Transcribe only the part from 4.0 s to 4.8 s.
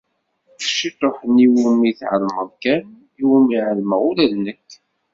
ula d nekk.